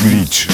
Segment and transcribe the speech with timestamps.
[0.00, 0.46] Glitch.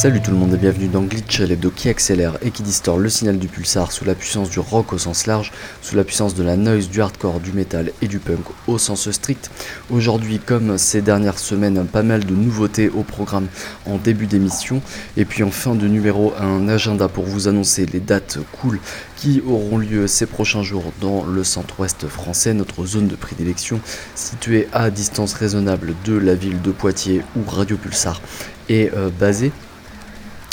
[0.00, 3.10] Salut tout le monde et bienvenue dans Glitch, l'hebdo qui accélère et qui distord le
[3.10, 6.42] signal du pulsar sous la puissance du rock au sens large, sous la puissance de
[6.42, 9.50] la noise, du hardcore, du metal et du punk au sens strict.
[9.90, 13.48] Aujourd'hui, comme ces dernières semaines, pas mal de nouveautés au programme
[13.84, 14.80] en début d'émission.
[15.18, 18.80] Et puis en fin de numéro, un agenda pour vous annoncer les dates cool
[19.16, 23.82] qui auront lieu ces prochains jours dans le centre-ouest français, notre zone de prédilection
[24.14, 28.22] située à distance raisonnable de la ville de Poitiers où Radio Pulsar
[28.70, 29.52] est euh, basée.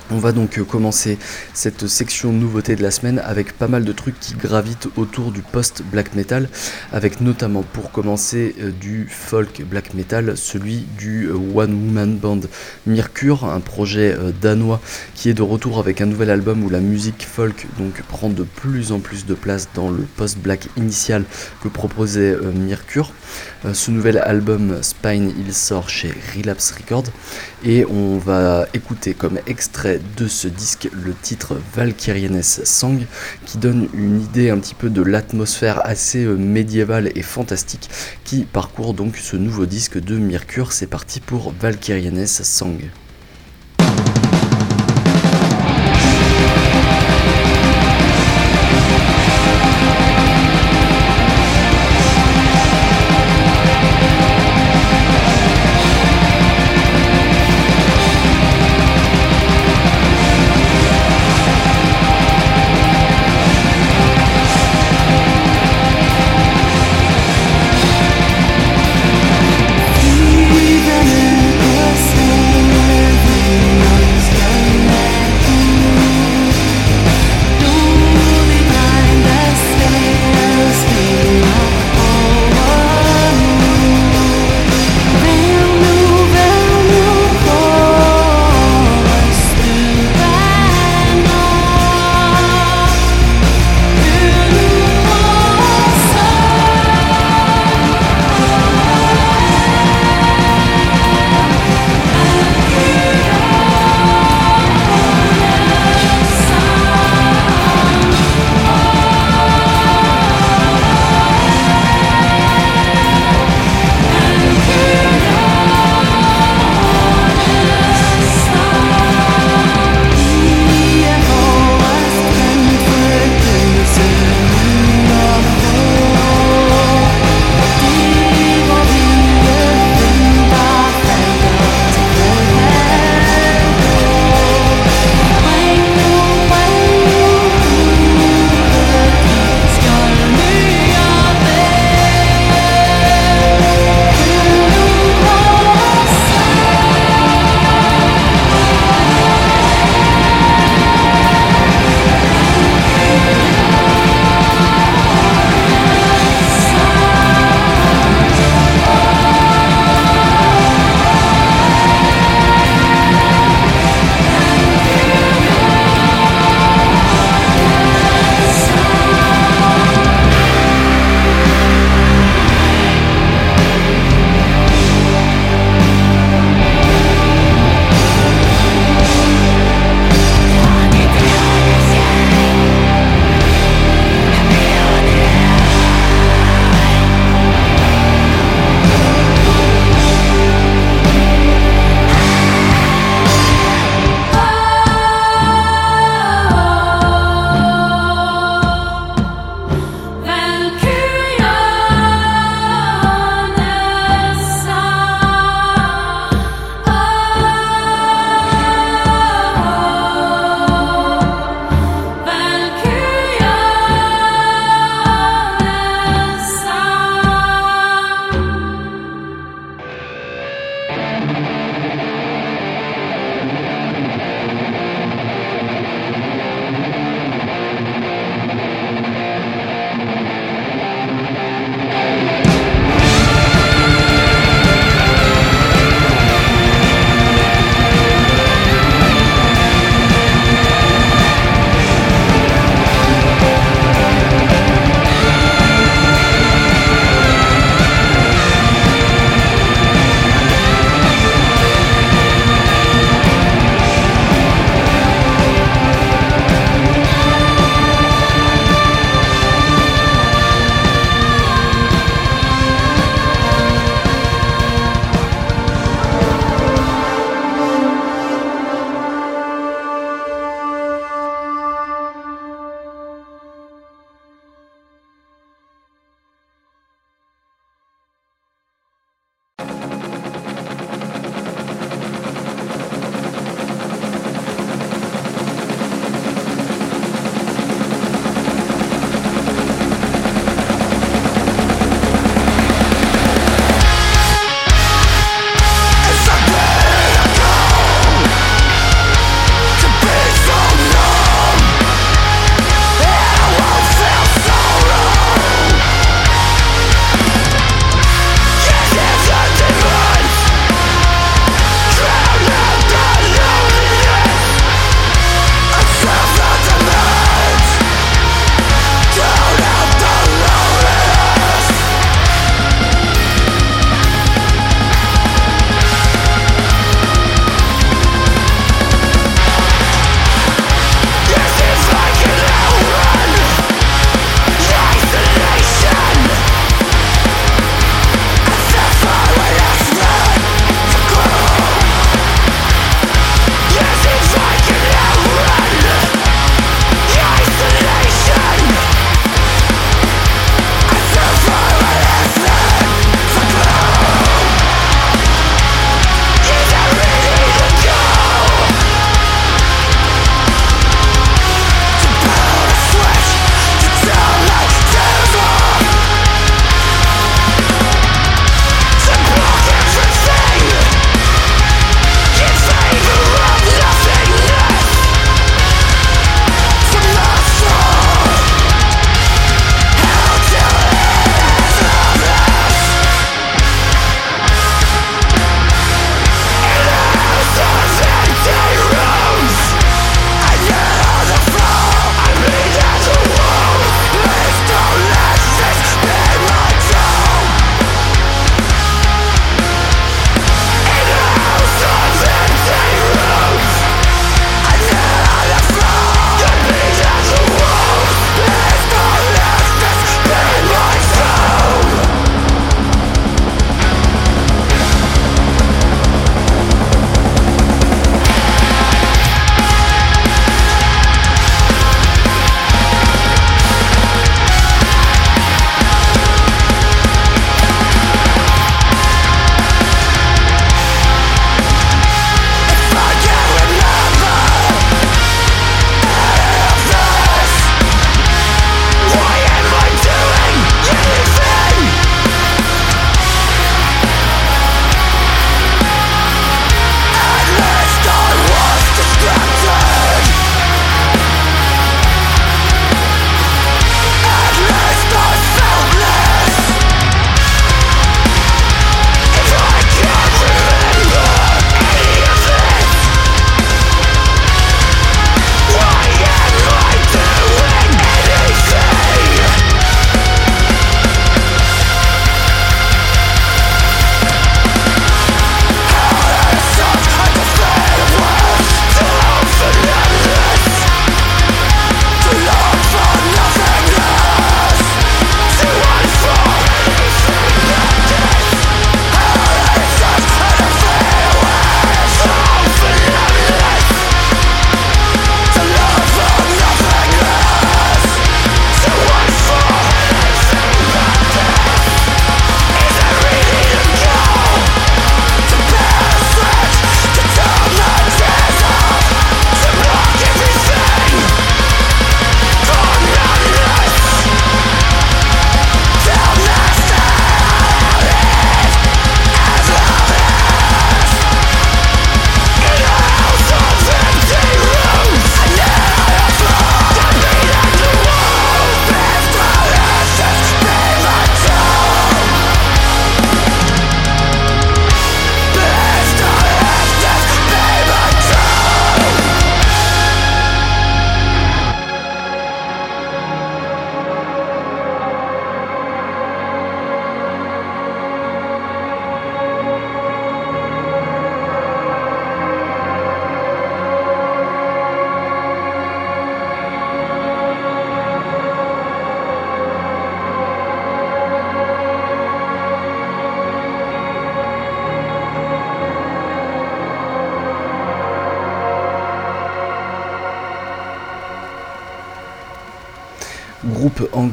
[0.10, 1.18] On va donc euh, commencer
[1.54, 5.42] cette section nouveauté de la semaine avec pas mal de trucs qui gravitent autour du
[5.42, 6.48] post-black metal,
[6.94, 12.40] avec notamment pour commencer euh, du folk black metal, celui du euh, One Woman Band
[12.86, 14.80] Mercure, un projet danois
[15.14, 18.44] qui est de retour avec un nouvel album où la musique folk donc prend de
[18.44, 21.26] plus en plus de place dans le post-black initial
[21.62, 23.12] que proposait Mercure.
[23.74, 27.12] Ce nouvel album Spine il sort chez Relapse Records
[27.66, 32.98] et on va écouter comme extrait de ce disque le titre Valkyrienes Sang
[33.46, 37.90] qui donne une idée un petit peu de l'atmosphère assez euh, médiévale et fantastique
[38.24, 40.72] qui parcourt donc ce nouveau disque de Mercure.
[40.74, 42.78] C'est parti pour Valkyrienes Sang.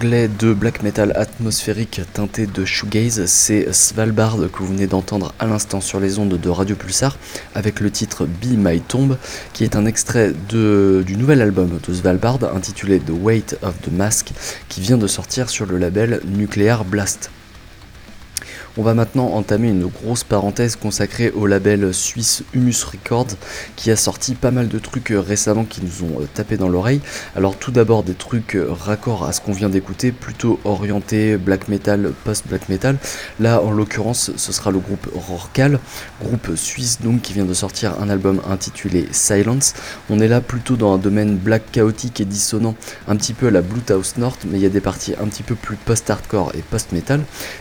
[0.04, 5.46] Anglais de black metal atmosphérique teinté de shoegaze, c'est Svalbard que vous venez d'entendre à
[5.46, 7.16] l'instant sur les ondes de Radio Pulsar
[7.54, 9.16] avec le titre Be My Tomb
[9.54, 14.32] qui est un extrait du nouvel album de Svalbard intitulé The Weight of the Mask
[14.68, 17.30] qui vient de sortir sur le label Nuclear Blast.
[18.76, 23.37] On va maintenant entamer une grosse parenthèse consacrée au label suisse Humus Records
[23.76, 26.69] qui a sorti pas mal de trucs euh, récemment qui nous ont euh, tapé dans
[26.69, 27.00] l'oreille.
[27.37, 31.69] Alors tout d'abord des trucs euh, raccords à ce qu'on vient d'écouter, plutôt orientés black
[31.69, 32.97] metal, post-black metal.
[33.38, 35.78] Là en l'occurrence ce sera le groupe Rorcal,
[36.21, 39.75] groupe suisse donc qui vient de sortir un album intitulé Silence.
[40.11, 42.75] On est là plutôt dans un domaine black chaotique et dissonant,
[43.07, 45.26] un petit peu à la Blue House North, mais il y a des parties un
[45.26, 47.21] petit peu plus post-hardcore et post-metal.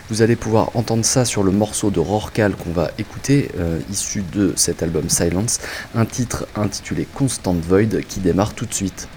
[0.09, 4.23] Vous allez pouvoir entendre ça sur le morceau de Rorcal qu'on va écouter, euh, issu
[4.33, 5.59] de cet album Silence,
[5.95, 9.07] un titre intitulé Constant Void qui démarre tout de suite.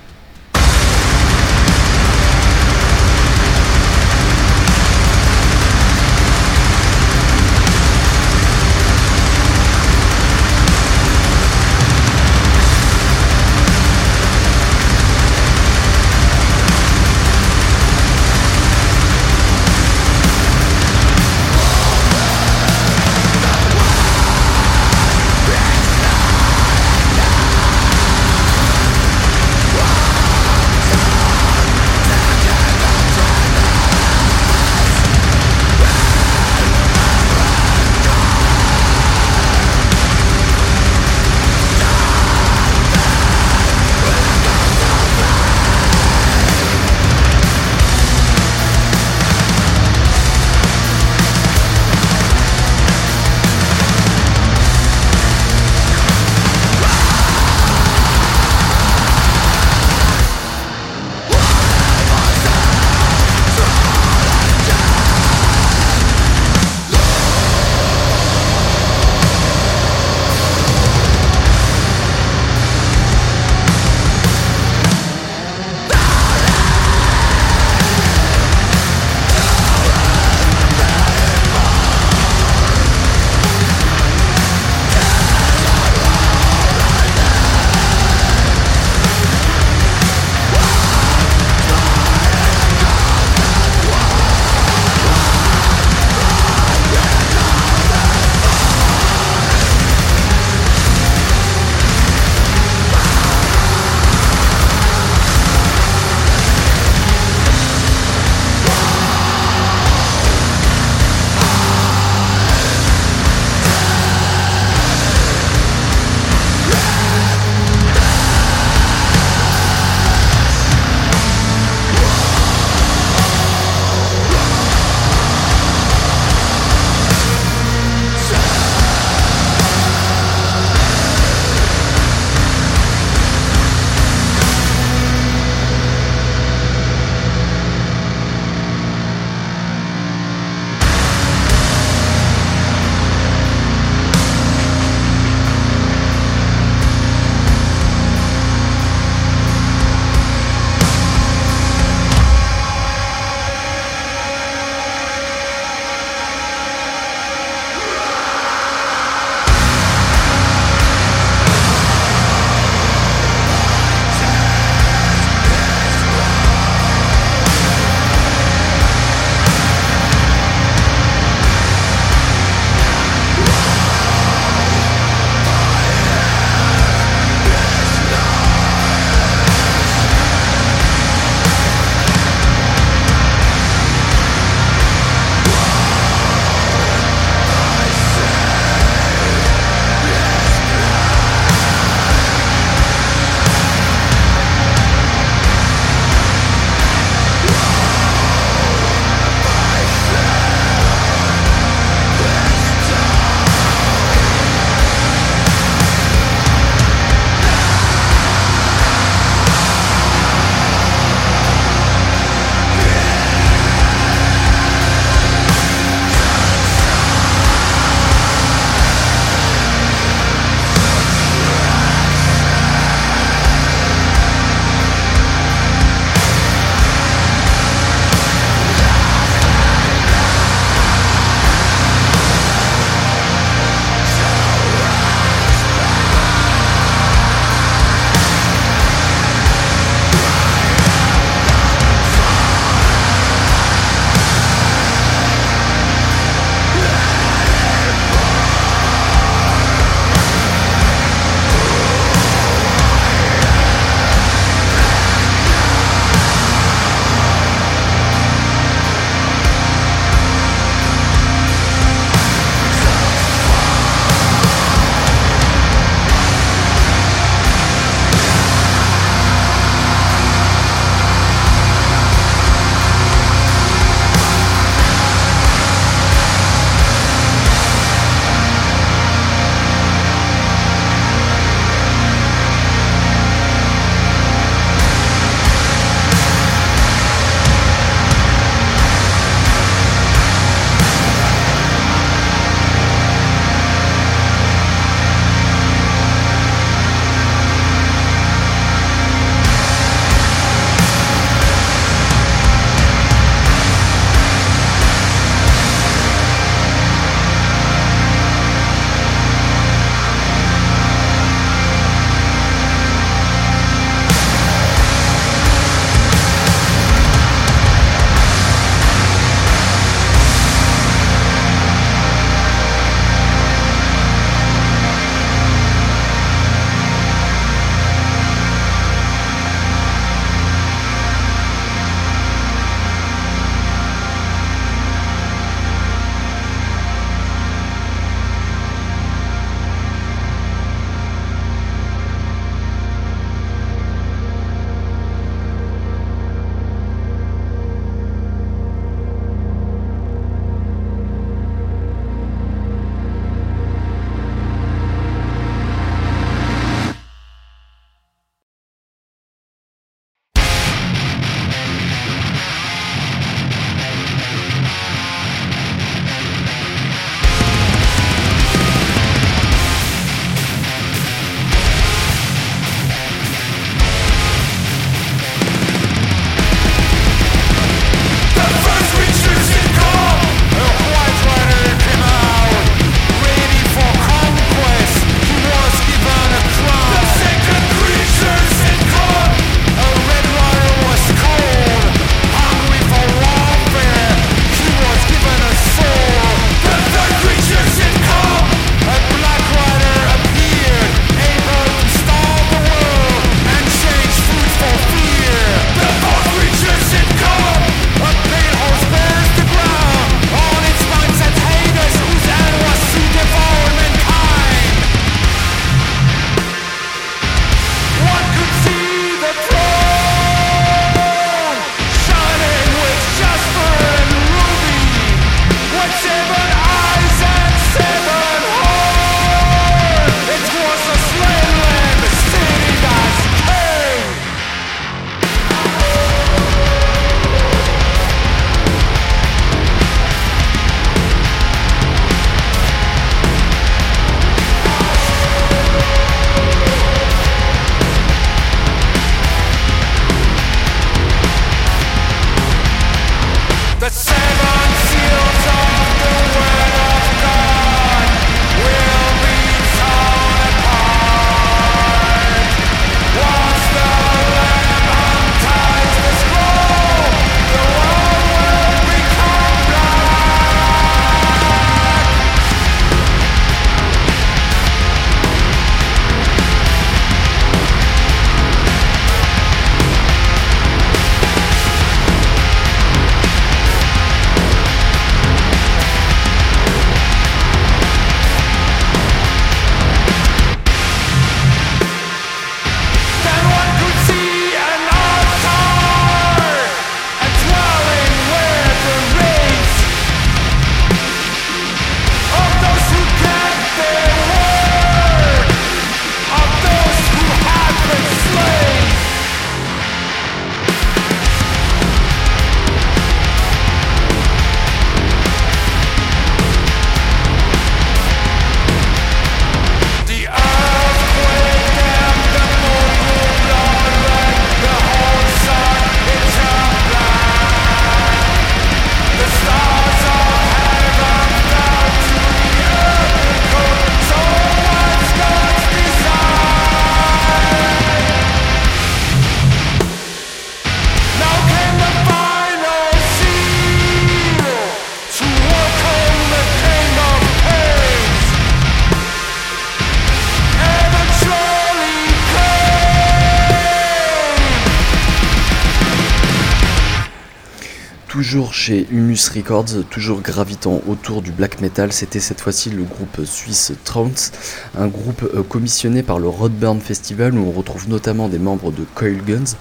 [558.66, 563.72] Chez Humus Records, toujours gravitant autour du black metal, c'était cette fois-ci le groupe suisse
[563.84, 564.32] Trounce,
[564.76, 568.84] un groupe euh, commissionné par le Rodburn Festival où on retrouve notamment des membres de
[568.96, 569.54] Coil Guns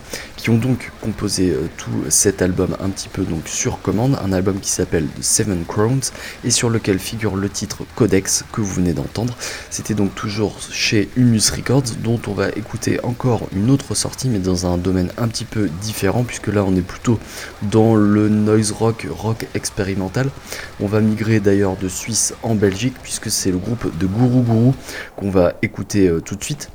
[0.46, 4.32] qui ont donc composé euh, tout cet album un petit peu donc sur commande, un
[4.32, 6.12] album qui s'appelle The Seven Crowns
[6.44, 9.36] et sur lequel figure le titre Codex que vous venez d'entendre.
[9.72, 14.38] C'était donc toujours chez Humus Records dont on va écouter encore une autre sortie mais
[14.38, 17.20] dans un domaine un petit peu différent puisque là on est plutôt
[17.64, 20.30] dans le noise rock, rock expérimental.
[20.80, 24.74] On va migrer d'ailleurs de Suisse en Belgique puisque c'est le groupe de Guru Guru
[25.16, 26.70] qu'on va écouter euh, tout de suite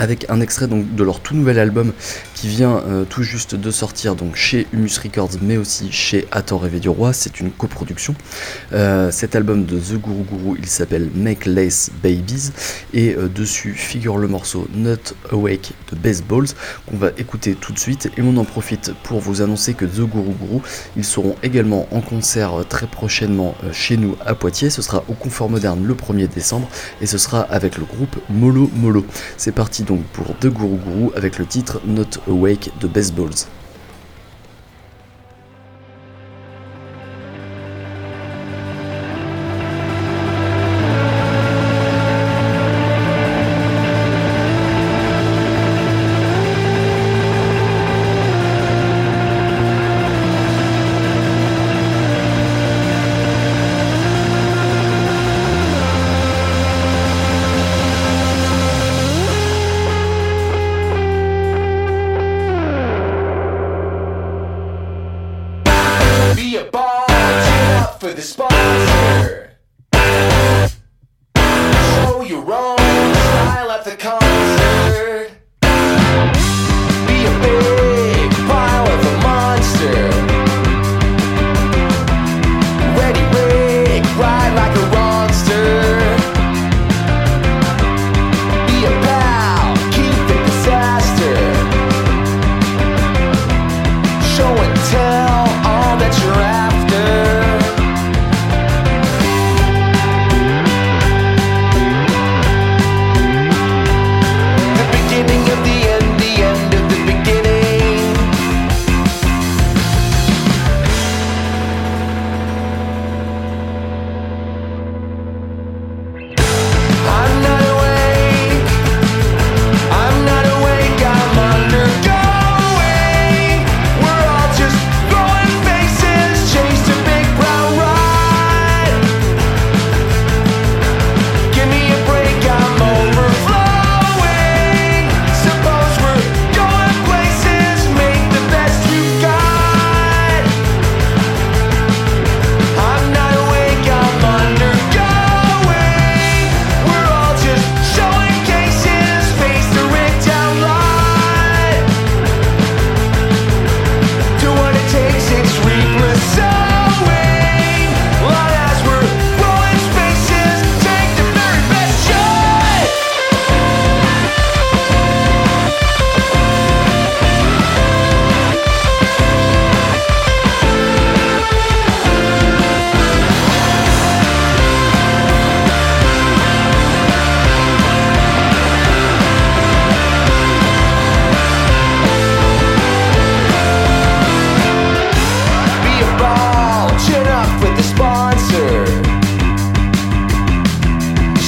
[0.00, 1.92] avec un extrait donc de leur tout nouvel album
[2.34, 6.56] qui vient euh, tout juste de sortir donc chez Humus Records mais aussi chez Attends
[6.56, 8.14] rêver du roi, c'est une coproduction.
[8.72, 12.50] Euh, cet album de The Guru Guru il s'appelle Make Lace Babies
[12.94, 16.54] et euh, dessus figure le morceau Not Awake de Baseballs
[16.86, 20.00] qu'on va écouter tout de suite et on en profite pour vous annoncer que The
[20.00, 20.60] Guru Guru
[20.96, 25.50] ils seront également en concert très prochainement chez nous à Poitiers, ce sera au Confort
[25.50, 26.70] Moderne le 1er décembre
[27.02, 29.04] et ce sera avec le groupe Molo Molo.
[29.36, 33.48] C'est parti donc pour The Guru Guru avec le titre Not Awake de Baseballs.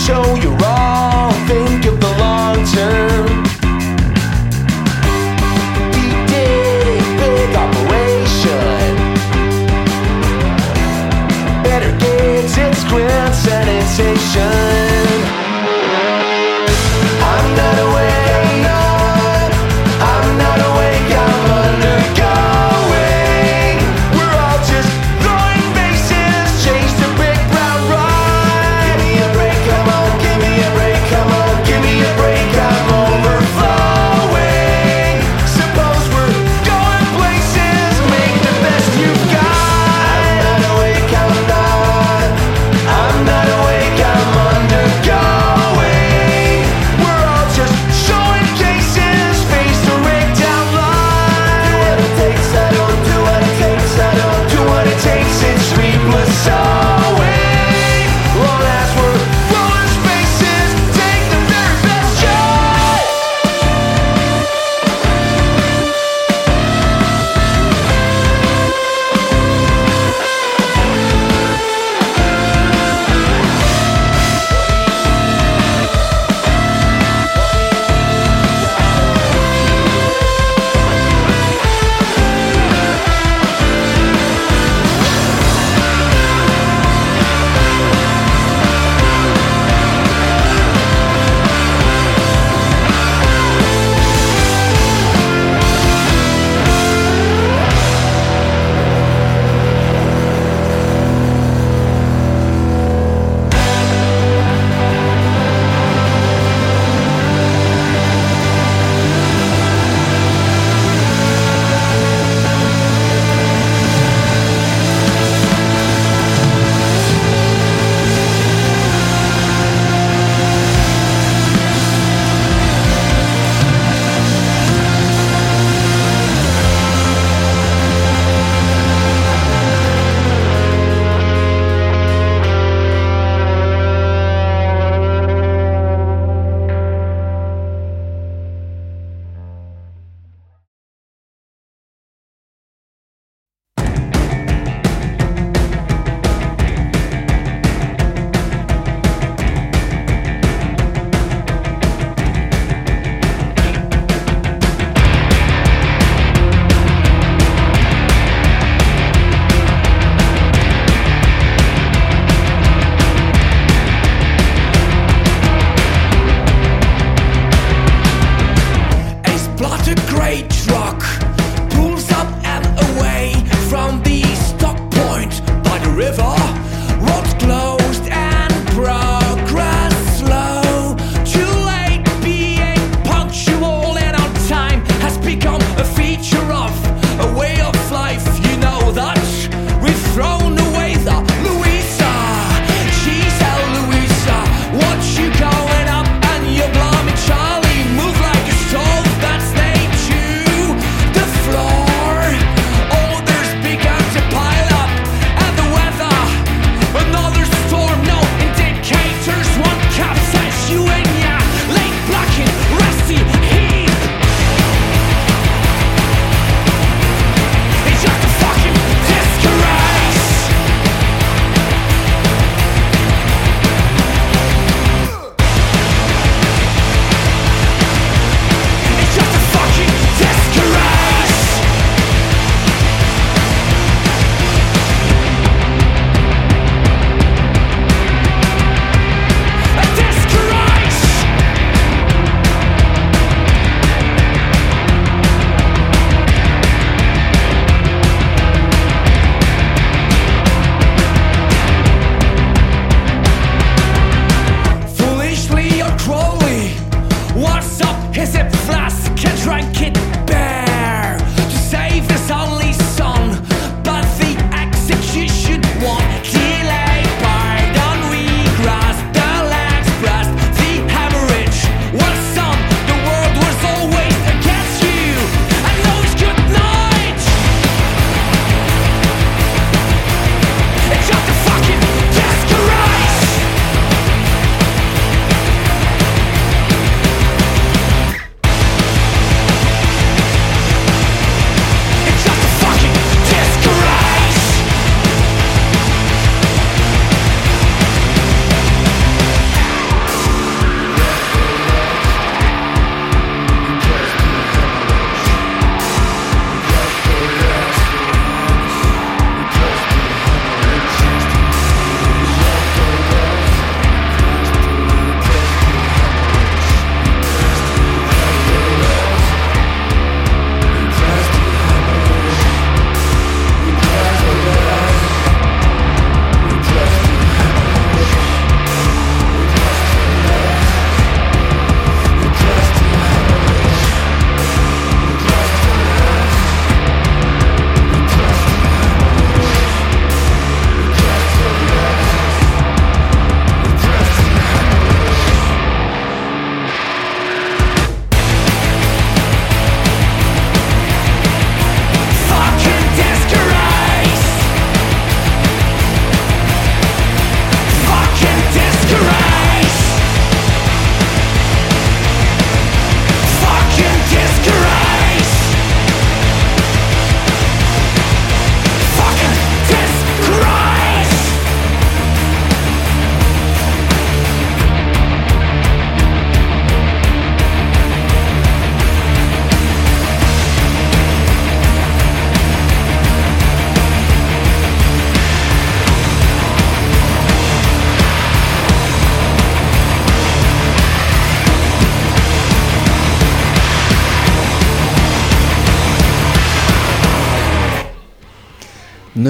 [0.06, 0.51] show you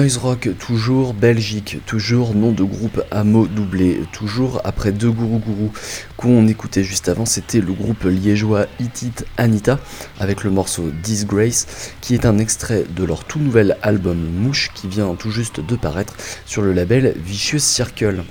[0.03, 5.39] Noise Rock toujours, Belgique toujours, nom de groupe à mots doublés toujours, après deux gourou
[5.39, 5.71] gourou
[6.17, 9.79] qu'on écoutait juste avant, c'était le groupe liégeois Itit Anita
[10.19, 14.89] avec le morceau Disgrace qui est un extrait de leur tout nouvel album Mouche qui
[14.89, 18.25] vient tout juste de paraître sur le label Vicious Circle.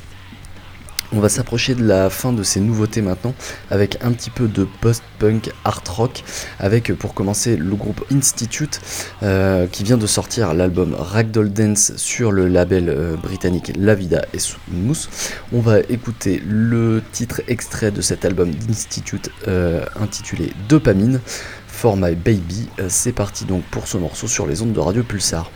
[1.14, 3.34] On va s'approcher de la fin de ces nouveautés maintenant
[3.70, 6.24] avec un petit peu de post-punk art rock
[6.58, 8.80] avec pour commencer le groupe Institute
[9.22, 14.24] euh, qui vient de sortir l'album Ragdoll Dance sur le label euh, britannique La Vida
[14.32, 14.38] et
[14.70, 15.10] Mousse.
[15.52, 21.20] On va écouter le titre extrait de cet album d'Institute euh, intitulé Dopamine
[21.66, 22.68] for My Baby.
[22.88, 25.50] C'est parti donc pour ce morceau sur les ondes de Radio Pulsar.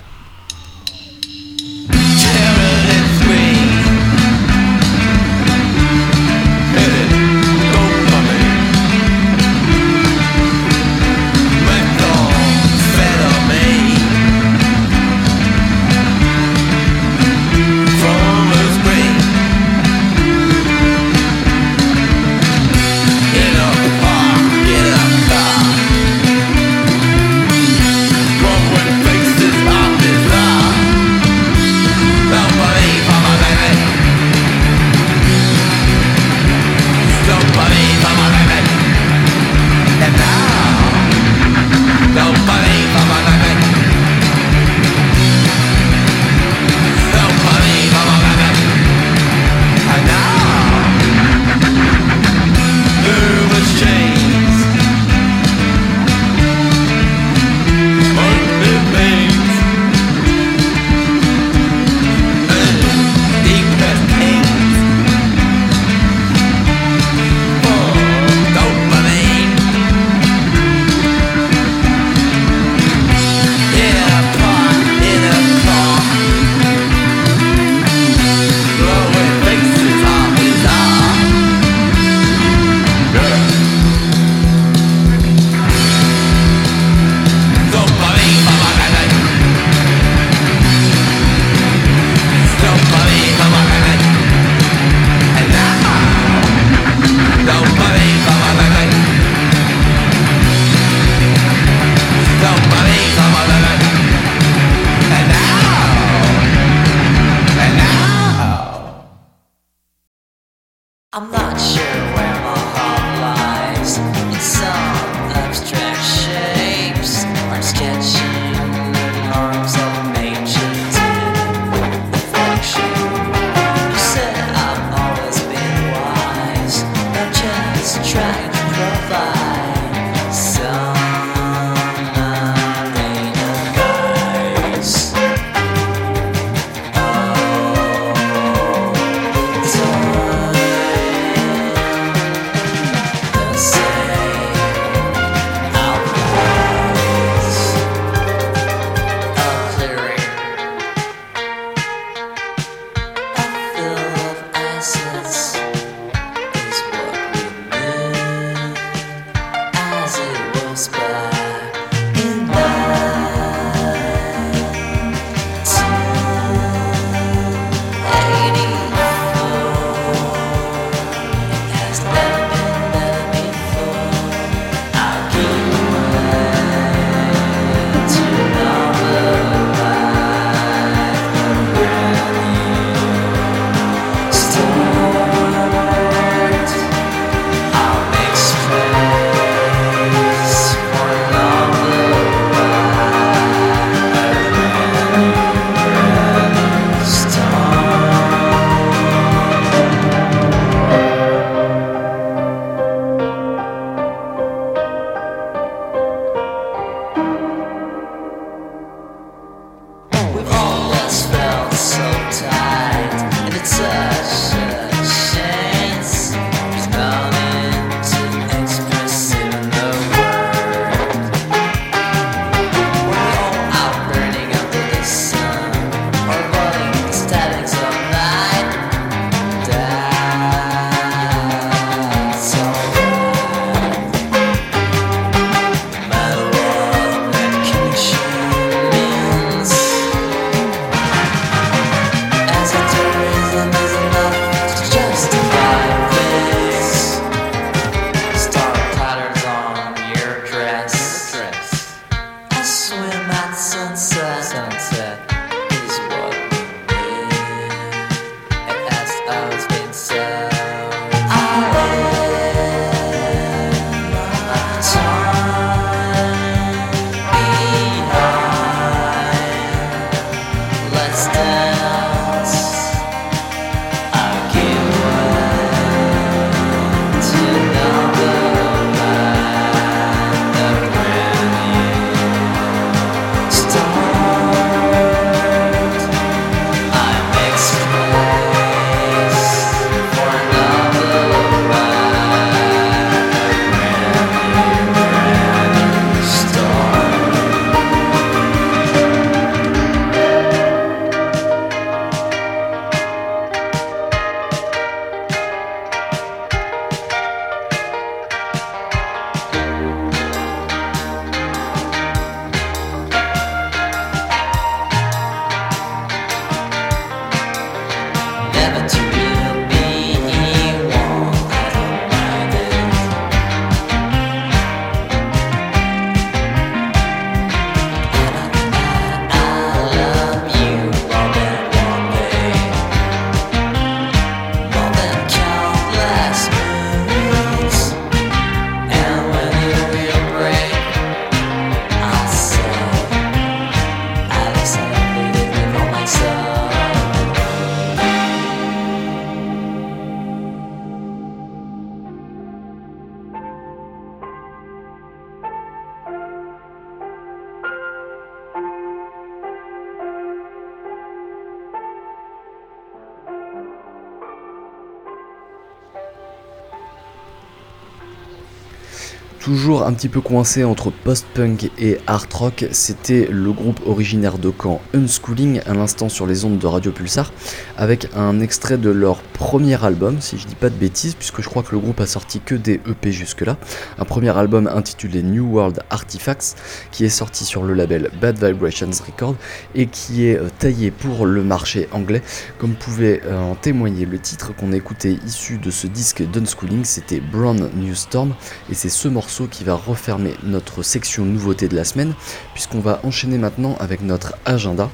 [369.47, 374.51] Toujours un petit peu coincé entre post-punk et art rock, c'était le groupe originaire de
[374.51, 377.33] Caen Unschooling, à l'instant sur les ondes de Radio Pulsar,
[377.77, 381.49] avec un extrait de leur premier album, si je dis pas de bêtises, puisque je
[381.49, 383.57] crois que le groupe a sorti que des EP jusque-là.
[384.01, 386.57] Un premier album intitulé New World Artifacts,
[386.91, 389.37] qui est sorti sur le label Bad Vibrations Record
[389.77, 392.23] et qui est euh, taillé pour le marché anglais.
[392.59, 397.21] Comme pouvait euh, en témoigner le titre qu'on écoutait issu de ce disque d'Unschooling, c'était
[397.21, 398.35] Brown New Storm,
[398.69, 402.15] et c'est ce morceau qui va refermer notre section nouveauté de la semaine,
[402.55, 404.89] puisqu'on va enchaîner maintenant avec notre agenda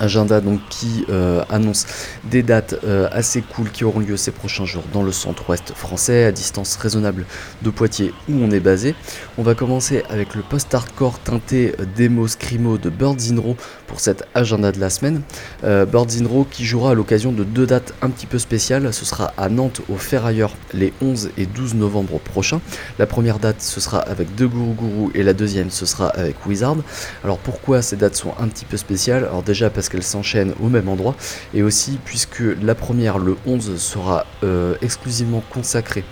[0.00, 1.86] agenda donc qui euh, annonce
[2.24, 6.24] des dates euh, assez cool qui auront lieu ces prochains jours dans le centre-ouest français
[6.24, 7.26] à distance raisonnable
[7.62, 8.94] de Poitiers où on est basé.
[9.38, 14.00] On va commencer avec le post-hardcore teinté euh, démo scrimo de Birds in Row pour
[14.00, 15.22] cet agenda de la semaine.
[15.62, 18.92] Birds in Row qui jouera à l'occasion de deux dates un petit peu spéciales.
[18.92, 22.60] Ce sera à Nantes au Ferrailleur les 11 et 12 novembre prochains.
[22.98, 26.44] La première date ce sera avec De Guru Guru et la deuxième ce sera avec
[26.46, 26.76] Wizard.
[27.22, 29.24] Alors pourquoi ces dates sont un petit peu spéciales?
[29.24, 31.14] Alors déjà parce qu'elles s'enchaînent au même endroit,
[31.52, 36.04] et aussi puisque la première, le 11, sera euh, exclusivement consacrée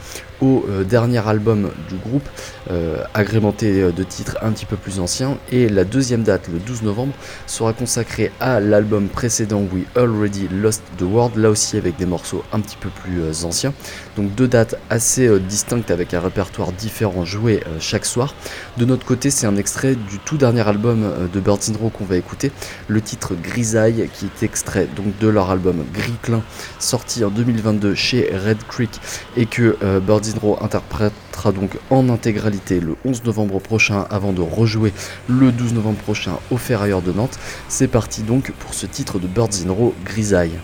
[0.43, 2.29] au euh, dernier album du groupe,
[2.71, 5.39] euh, agrémenté euh, de titres un petit peu plus anciens.
[5.53, 7.15] Et la deuxième date, le 12 novembre,
[7.47, 12.43] sera consacrée à l'album précédent We Already Lost the World, là aussi avec des morceaux
[12.53, 13.73] un petit peu plus anciens.
[14.17, 18.35] Donc deux dates assez distinctes avec un répertoire différent joué chaque soir.
[18.77, 22.05] De notre côté, c'est un extrait du tout dernier album de Birds in Row qu'on
[22.05, 22.51] va écouter,
[22.89, 26.43] le titre Grisaille, qui est extrait donc de leur album Gris Clin,
[26.79, 29.01] sorti en 2022 chez Red Creek,
[29.37, 34.93] et que Birds interprétera donc en intégralité le 11 novembre prochain avant de rejouer
[35.29, 37.39] le 12 novembre prochain au Ferrailleur de Nantes.
[37.69, 40.59] C'est parti donc pour ce titre de Birds in Row Grisaille.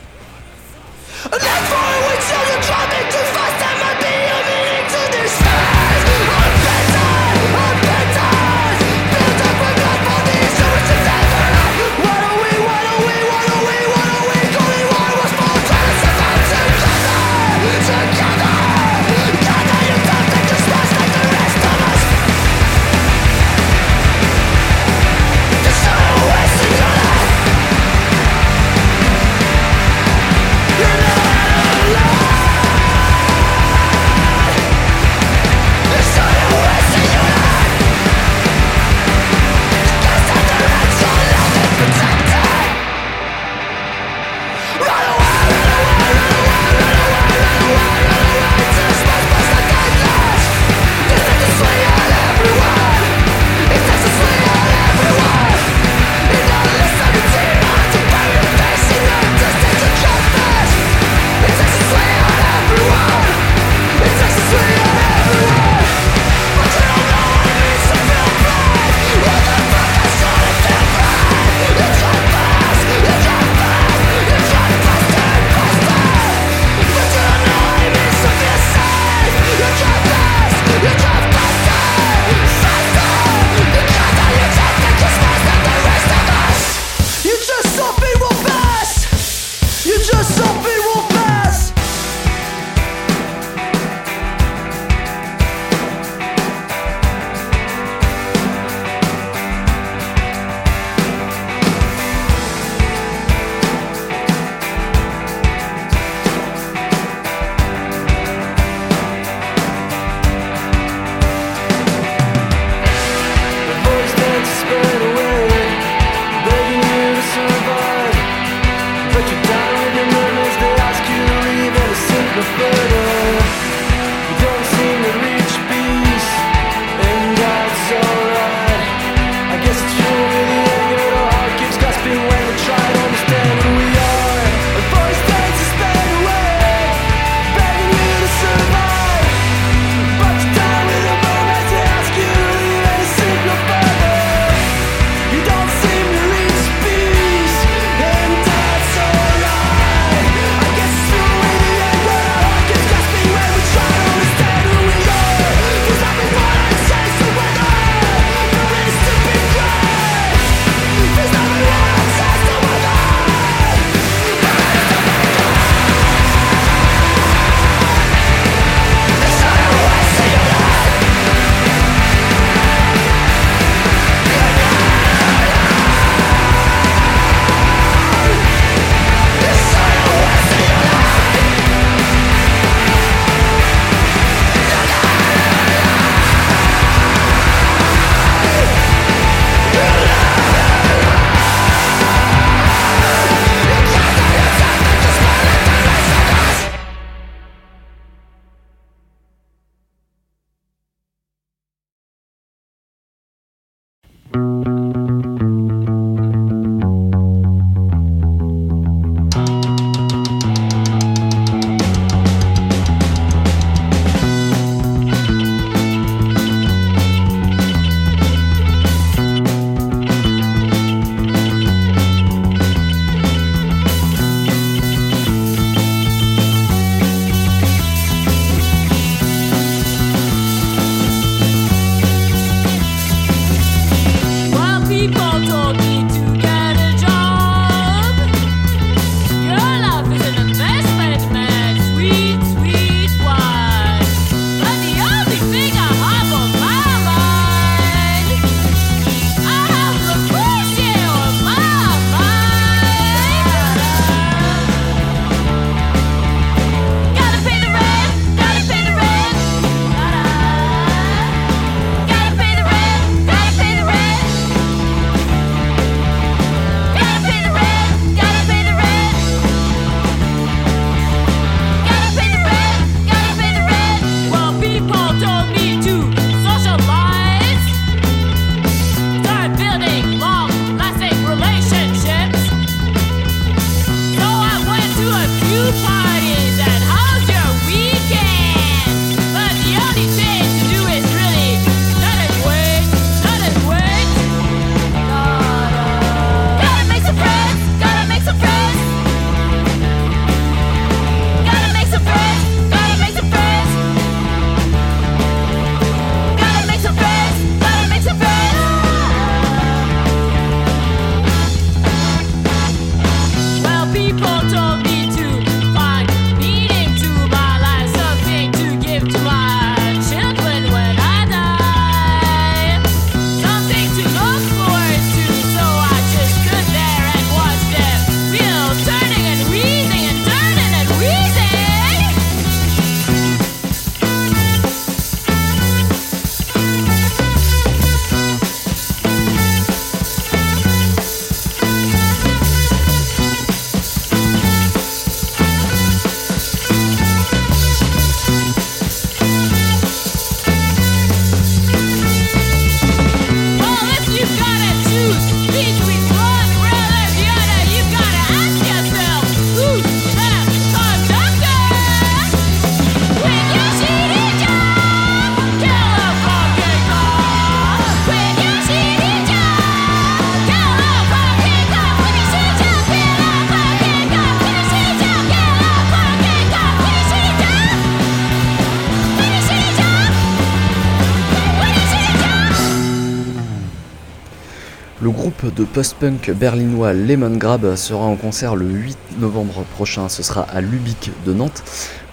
[385.59, 390.61] De post-punk berlinois Lemon Grab sera en concert le 8 novembre prochain, ce sera à
[390.61, 391.65] Lubic de Nantes.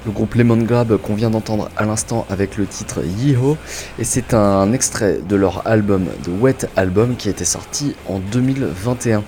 [0.07, 3.55] Le groupe Lemon Grab qu'on vient d'entendre à l'instant avec le titre Yeehaw
[3.99, 8.17] et c'est un extrait de leur album The Wet Album qui a été sorti en
[8.17, 9.23] 2021.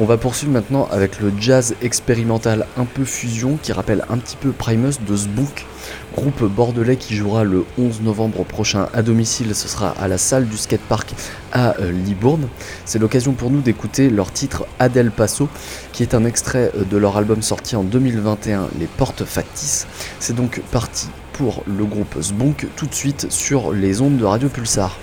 [0.00, 4.36] On va poursuivre maintenant avec le jazz expérimental un peu fusion qui rappelle un petit
[4.36, 5.66] peu Primus de Zbook,
[6.14, 10.46] groupe bordelais qui jouera le 11 novembre prochain à domicile, ce sera à la salle
[10.46, 11.12] du skatepark
[11.52, 12.46] à euh, Libourne.
[12.84, 15.48] C'est l'occasion pour nous d'écouter leur titre Adel Paso,
[15.92, 19.88] qui est un extrait euh, de leur album sorti en 2021, Les Portes Factices.
[20.20, 24.48] C'est donc parti pour le groupe Zbonk tout de suite sur les ondes de Radio
[24.48, 24.96] Pulsar.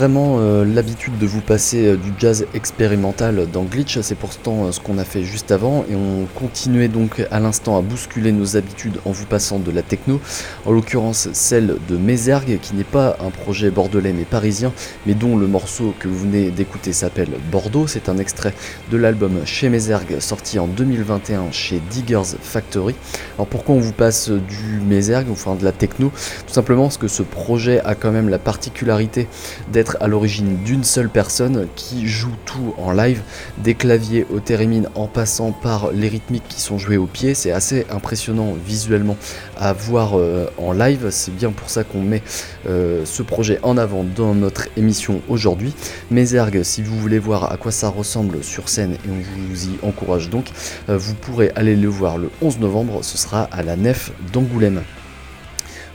[0.00, 4.72] Vraiment euh, l'habitude de vous passer euh, du jazz expérimental dans Glitch, c'est pourtant euh,
[4.72, 5.84] ce qu'on a fait juste avant.
[5.90, 9.82] Et on continuait donc à l'instant à bousculer nos habitudes en vous passant de la
[9.82, 10.18] techno,
[10.64, 14.72] en l'occurrence celle de Mézergue qui n'est pas un projet bordelais mais parisien
[15.04, 18.54] mais dont le morceau que vous venez d'écouter s'appelle Bordeaux, c'est un extrait
[18.90, 22.94] de l'album Chez Mézergue sorti en 2021 chez Diggers Factory.
[23.34, 26.10] Alors pourquoi on vous passe du Mézergue, enfin de la techno?
[26.46, 29.28] Tout simplement parce que ce projet a quand même la particularité
[29.70, 33.22] d'être à l'origine d'une seule personne qui joue tout en live,
[33.58, 37.34] des claviers au thérémine en passant par les rythmiques qui sont joués au pied.
[37.34, 39.16] C'est assez impressionnant visuellement
[39.56, 41.08] à voir euh, en live.
[41.10, 42.22] C'est bien pour ça qu'on met
[42.68, 45.74] euh, ce projet en avant dans notre émission aujourd'hui.
[46.10, 49.78] Mézergue, si vous voulez voir à quoi ça ressemble sur scène et on vous y
[49.82, 50.50] encourage donc,
[50.88, 53.00] euh, vous pourrez aller le voir le 11 novembre.
[53.02, 54.82] Ce sera à la nef d'Angoulême.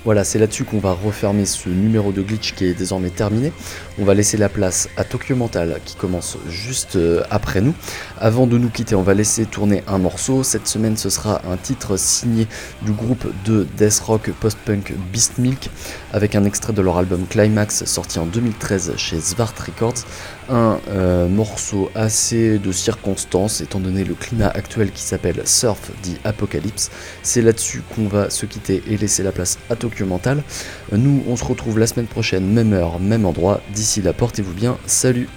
[0.06, 3.52] Voilà, c'est là-dessus qu'on va refermer ce numéro de glitch qui est désormais terminé.
[3.98, 7.74] On va laisser la place à Tokyo Mental qui commence juste euh, après nous.
[8.20, 10.44] Avant de nous quitter, on va laisser tourner un morceau.
[10.44, 12.48] Cette semaine, ce sera un titre signé
[12.84, 15.72] du groupe de death rock post-punk Beast Milk
[16.14, 20.06] avec un extrait de leur album Climax sorti en 2013 chez Zwart Records
[20.50, 26.20] un euh, morceau assez de circonstance étant donné le climat actuel qui s'appelle Surf the
[26.24, 26.92] Apocalypse.
[27.24, 30.44] C'est là-dessus qu'on va se quitter et laisser la place à Tokyo Mental.
[30.92, 33.62] Nous, on se retrouve la semaine prochaine, même heure, même endroit.
[33.74, 34.78] D'ici là, portez-vous bien.
[34.86, 35.28] Salut